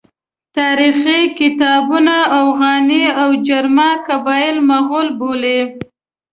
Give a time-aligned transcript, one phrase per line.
[0.57, 5.59] تاریخي کتابونه اوغاني او جرما قبایل مغول بولي.